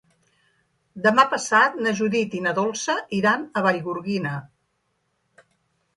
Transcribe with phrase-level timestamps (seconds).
[1.07, 4.37] Demà passat na Judit i na Dolça iran a Vallgorguina.